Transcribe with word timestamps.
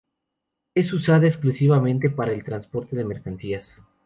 Es 0.73 0.93
usada 0.93 1.27
exclusivamente 1.27 2.09
para 2.09 2.31
el 2.31 2.43
transporte 2.43 2.95
de 2.95 3.05
mercancías. 3.05 3.77